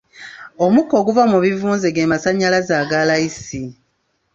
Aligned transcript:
Omukka 0.65 0.93
oguva 1.01 1.23
mu 1.31 1.37
bivunze 1.45 1.87
ge 1.95 2.09
masannyalaze 2.11 2.73
aga 2.81 2.99
layisi. 3.07 3.63